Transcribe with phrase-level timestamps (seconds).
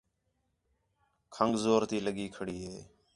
[1.33, 2.77] کھنڳ زور تی لڳی کھڑی ہِے